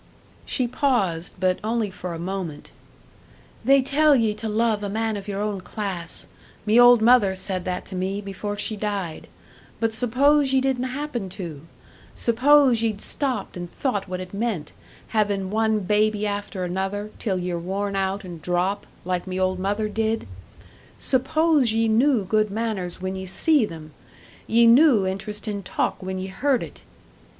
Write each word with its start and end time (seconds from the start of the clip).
She 0.47 0.67
paused, 0.67 1.33
but 1.39 1.59
only 1.63 1.91
for 1.91 2.15
a 2.15 2.17
moment. 2.17 2.71
"They 3.63 3.83
tell 3.83 4.15
ye 4.15 4.33
to 4.33 4.49
love 4.49 4.81
a 4.81 4.89
man 4.89 5.15
of 5.15 5.27
your 5.27 5.41
own 5.43 5.61
class. 5.61 6.25
Me 6.65 6.79
old 6.79 7.03
mother 7.03 7.35
said 7.35 7.65
that 7.65 7.85
to 7.85 7.95
me, 7.95 8.19
before 8.19 8.57
she 8.57 8.75
died. 8.75 9.27
But 9.79 9.93
suppose 9.93 10.53
ye 10.53 10.59
didn't 10.59 10.85
happen 10.85 11.29
to? 11.37 11.67
Suppose 12.15 12.81
ye'd 12.81 12.99
stopped 12.99 13.55
and 13.55 13.69
thought 13.69 14.07
what 14.07 14.19
it 14.19 14.33
meant, 14.33 14.71
havin' 15.09 15.51
one 15.51 15.81
baby 15.81 16.25
after 16.25 16.63
another, 16.63 17.11
till 17.19 17.37
ye're 17.37 17.59
worn 17.59 17.95
out 17.95 18.23
and 18.23 18.41
drop 18.41 18.87
like 19.05 19.27
me 19.27 19.39
old 19.39 19.59
mother 19.59 19.87
did? 19.87 20.27
Suppose 20.97 21.73
ye 21.73 21.87
knew 21.87 22.23
good 22.25 22.49
manners 22.49 23.01
when 23.03 23.15
ye 23.15 23.27
see 23.27 23.67
them 23.67 23.91
ye 24.47 24.65
knew 24.65 25.05
interestin' 25.05 25.61
talk 25.61 26.01
when 26.01 26.17
ye 26.17 26.25
heard 26.25 26.63
it!" 26.63 26.81